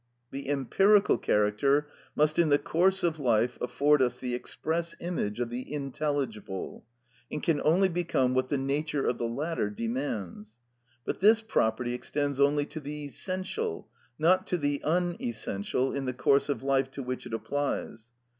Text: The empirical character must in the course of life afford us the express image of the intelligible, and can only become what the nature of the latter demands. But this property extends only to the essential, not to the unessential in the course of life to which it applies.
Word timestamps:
The 0.31 0.49
empirical 0.49 1.19
character 1.19 1.87
must 2.15 2.39
in 2.39 2.49
the 2.49 2.57
course 2.57 3.03
of 3.03 3.19
life 3.19 3.59
afford 3.61 4.01
us 4.01 4.17
the 4.17 4.33
express 4.33 4.95
image 4.99 5.39
of 5.39 5.51
the 5.51 5.71
intelligible, 5.71 6.87
and 7.29 7.43
can 7.43 7.61
only 7.63 7.87
become 7.87 8.33
what 8.33 8.49
the 8.49 8.57
nature 8.57 9.05
of 9.05 9.19
the 9.19 9.27
latter 9.27 9.69
demands. 9.69 10.57
But 11.05 11.19
this 11.19 11.43
property 11.43 11.93
extends 11.93 12.39
only 12.39 12.65
to 12.65 12.79
the 12.79 13.05
essential, 13.05 13.89
not 14.17 14.47
to 14.47 14.57
the 14.57 14.81
unessential 14.83 15.93
in 15.93 16.05
the 16.05 16.13
course 16.15 16.49
of 16.49 16.63
life 16.63 16.89
to 16.93 17.03
which 17.03 17.27
it 17.27 17.33
applies. 17.35 18.09